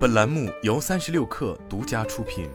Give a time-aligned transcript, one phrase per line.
[0.00, 2.48] 本栏目由三十六氪独家出品。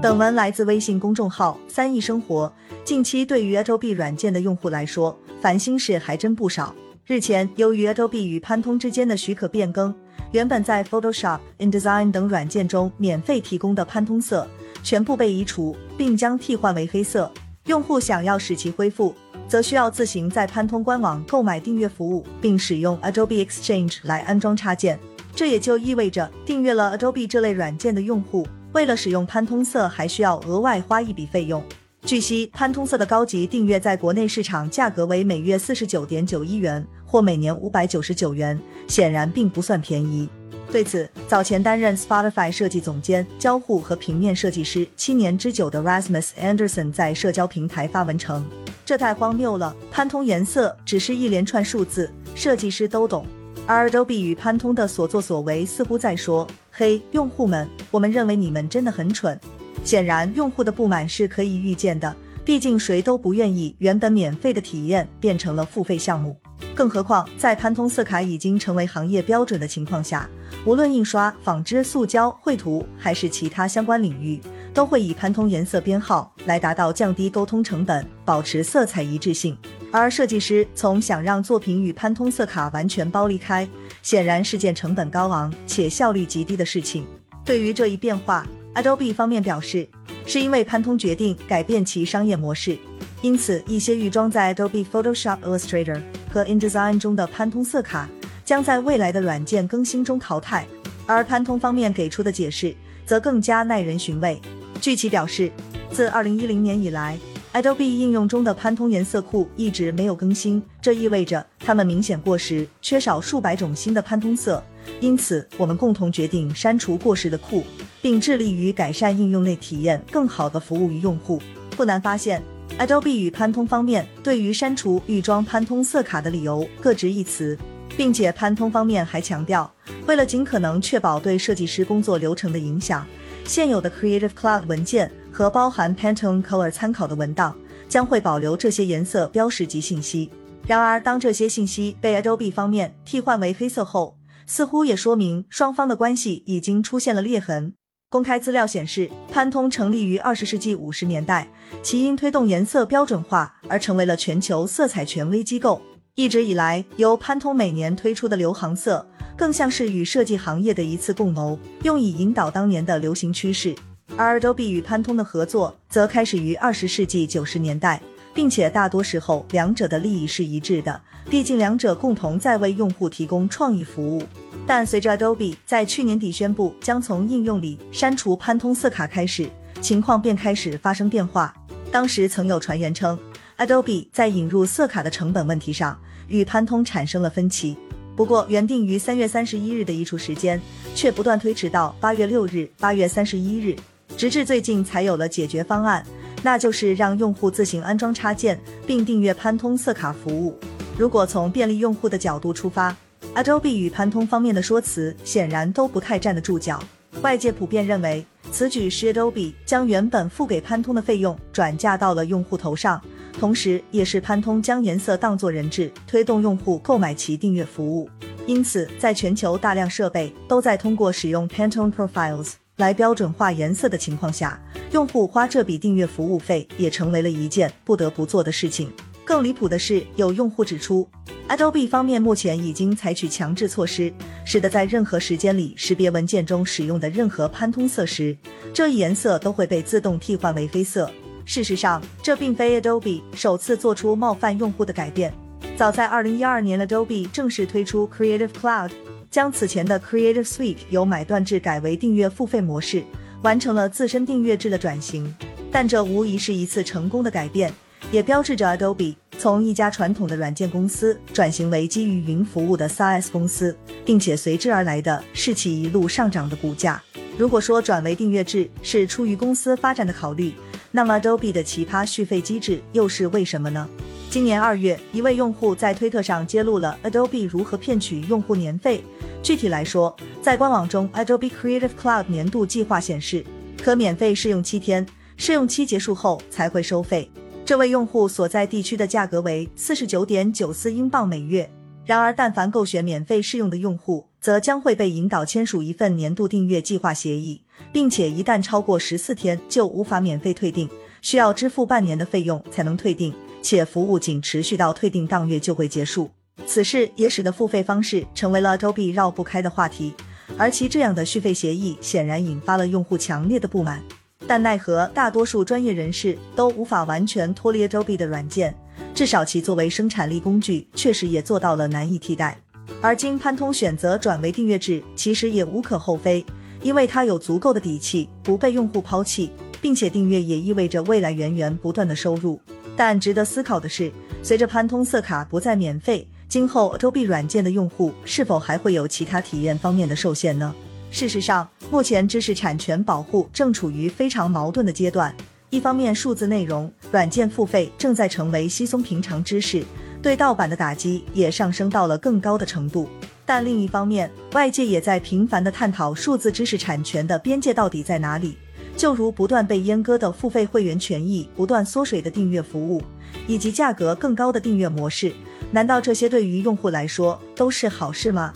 [0.00, 2.50] 本文来自微信公众号“三亿生活”。
[2.82, 6.74] 近期对于 Adobe 软件的用户来说，烦心事还真不少。
[7.04, 9.94] 日前，由于 Adobe 与潘通之间的许可变更，
[10.32, 14.48] 原本在 Photoshop、InDesign 等软件中免费提供的潘通色
[14.82, 17.30] 全部被移除，并将替换为黑色。
[17.66, 19.14] 用户想要使其恢复，
[19.48, 24.98] 则需要自行在潘通官网购买订阅服务，并使用 Adobe Exchange 来安装插件。
[25.34, 28.46] 这也就意味着，订阅了 Adobe 这类软件的用户。
[28.72, 31.62] 为了使用潘通色，还需要额外花一笔费用。
[32.02, 40.28] 据悉，潘通色的高级订阅在国内市场价格为每月四十九点九一元，或每年五百九十九元，显然并不算便宜。
[40.70, 48.44] 对此，早前担任 Spotify 设计总监、交互和平面设计师七年之久的 Rasmus Anderson 在社交平台发文称
[48.84, 53.26] ：“这太荒谬了，潘通颜色只是一连串数字，设计师都懂。”
[53.66, 59.40] 而 Adobe 与潘通的所作所为似乎在说：“嘿，用户们，我们认为你们真的很蠢。”
[59.82, 66.38] 显然，用户的不满是可以预见的，毕竟谁都不愿意原本免费的体验变成了付费项目。
[66.74, 70.28] 更何况，在潘通色卡已经成为行业标准的情况下，
[70.66, 74.40] 无论印刷、纺织、塑胶、绘图还是其他相关领域，
[74.74, 79.56] 都会以潘通颜色编号来达到降低沟通成本、保持色彩一致性。
[79.90, 83.66] 而设计师从想让作品与潘通色卡完全剥离开，
[84.02, 87.06] 显然是件成本高昂且效率极低的事情。
[87.44, 89.88] 对于这一变化，Adobe 方面表示，
[90.26, 92.78] 是因为潘通决定改变其商业模式，
[93.22, 98.08] 因此一些预装在 Adobe Photoshop Illustrator 和 InDesign 中的潘通色卡
[98.44, 100.66] 将在未来的软件更新中淘汰。
[101.06, 104.40] 而潘通方面给出的解释则更加耐人寻味。
[104.80, 105.52] 据其表示，
[105.90, 107.18] 自2010年以来。
[107.54, 114.60] Adobe 应用中的潘通颜色库一直没有更新，这意味着它们明显过时，缺少数百种新的潘通色。
[114.98, 117.62] 因此，我们共同决定删除过时的库，
[118.02, 121.40] 并致力于改善应用内体验，更好地服务于用户。
[121.76, 122.42] 不难发现
[122.76, 127.56] ，Adobe 与潘通方面对于删除预装潘通色卡的理由各执一词，
[127.96, 129.72] 并且潘通方面还强调，
[130.08, 133.06] 为了尽可能确保对设计师工作流程的影响，
[133.44, 135.08] 现有的 Creative Cloud 文件。
[135.34, 137.56] 和包含 Pantone Color 参考的文档
[137.88, 140.30] 将会保留这些颜色标识及信息。
[140.64, 147.74] 然而，当这些信息被 Adobe 方面替换为黑色后，似乎也说明双方的关系已经出现了裂痕。
[148.08, 151.48] 公开资料显示，潘通成立于二十世纪五十年代，
[151.82, 155.82] 其因推动颜色标准化而成为了全球色彩权威机构。
[156.14, 159.04] 一直以来，由潘通每年推出的流行色，
[159.36, 163.74] 更像是与设计行业的一次共谋，用以引导当年的流行趋势。
[164.16, 168.00] 而 Adobe 与潘通的合作则开始于二十世纪九十年代，
[168.32, 174.22] 并且大多时候两者的利益是一致的，毕竟两者共同在为用户提供创意服务。
[174.66, 179.48] 但随着 Adobe 在去年底宣布将从应用里删除潘通色卡开始，
[179.80, 181.52] 情况便开始发生变化。
[181.90, 183.18] 当时曾有传言称
[183.58, 185.98] ，Adobe 在引入色卡的成本问题上
[186.28, 187.76] 与潘通产生了分歧。
[188.14, 190.60] 不过，原定于三月三十一日的移除时间
[190.94, 193.74] 却不断推迟到八月六日、八月三十一日。
[194.16, 196.04] 直至最近才有了解决方案，
[196.42, 200.56] 那就是让用户自行安装插件并订阅潘通色卡服务。
[200.96, 202.96] 如果从便利用户的角度出发
[203.34, 206.82] ，Adobe 与潘通方面的说辞显然都不太站得住脚。
[207.22, 213.00] 外界普遍认为，此举是 Adobe 将原本付给潘通的费用转嫁到了用户头上，
[213.38, 218.08] 同时也是潘通将颜色当作人质，推动用户购买其订阅服务。
[218.46, 222.52] 因此，在全球大量设备都在通过使用 Pantone Profiles。
[222.76, 228.90] 来标准化颜色的情况下，用户花这笔订阅服务费也成为了一件不得不做的事情。
[229.24, 231.08] 更离谱的是，有用户指出
[231.48, 234.12] ，Adobe 方面目前已经采取强制措施，
[234.44, 238.36] 使得在任何时间里识别文件中使用的任何潘通色时，
[238.74, 241.10] 这一颜色都会被自动替换为黑色。
[241.46, 245.32] 事实上，这并非 Adobe 首次做出冒犯用户的改变。
[245.76, 248.90] 早在2012年，Adobe 正式推出 Creative Cloud。
[249.34, 253.02] 将此前的 Creative Suite 由买断制改为订阅付费模式，
[253.42, 255.34] 完成了自身订阅制的转型。
[255.72, 257.74] 但这无疑是一次成功的改变，
[258.12, 267.02] 也标志着 Adobe 从一家传统的软件公司转型为基于云服务的 SaaS 公司，并且随之而来的是其一路上涨的股价。
[267.36, 270.52] 如果说转为订阅制是出于公司发展的考虑，
[270.92, 273.88] 那么 Adobe 的奇葩续费机制又是为什么呢？
[274.34, 279.00] 今年二月，一位用户在推特上揭露了 Adobe 如何骗取用户年费。
[279.44, 283.46] 具体来说，在官网中，Adobe Creative Cloud 年度计划显示
[283.80, 287.30] 可免费试用七天，试用期结束后才会收费。
[287.64, 291.70] 这位用户所在地区的价格为四十九点九四英镑每月。
[292.04, 300.90] 然而，但凡购选免费试用的用户，则将会被引导签署一份年度订阅计划协议，并且一旦超过十四天就无法免费退订，
[301.22, 303.32] 需要支付半年的费用才能退订，
[303.64, 306.30] 且服务仅持续到退订当月就会结束。
[306.66, 310.12] 此事也使得付费方式成为了 Adobe 绕不开的话题，
[310.58, 314.02] 而其这样的续费协议显然引发了用户强烈的不满。
[314.46, 318.74] 但奈何大多数专业人士都无法完全脱离 Adobe 的软件，
[319.14, 322.58] 至少其作为生产力工具，确实也做到了难以替代。
[323.00, 326.44] 而今潘通选择转为订阅制，其实也无可厚非，
[326.82, 329.50] 因为它有足够的底气，不被用户抛弃，
[329.80, 332.60] 并且订阅也意味着未来源源不断的收入。
[332.96, 334.12] 但值得思考的是，
[334.42, 340.74] 随着潘通色卡不再免费，今后 Adobe 软件的用户是否还会有其他体验方面的受限呢？
[341.10, 345.34] 事实上，目前知识产权保护正处于非常矛盾的阶段。
[345.70, 349.84] 一方面，数字内容软件付费正在成为稀松平常之事，
[350.22, 353.06] 对盗版的打击也上升到了更高的程度；
[353.44, 358.56] 但另一方面，外界也在频繁的探讨数字知识产权的边界到底在哪里。
[358.96, 363.02] 就如不断被阉割的付费会员权益、不断缩水的订阅服务，
[363.46, 365.32] 以及价格更高的订阅模式，
[365.72, 368.52] 难道这些对于用户来说都是好事吗？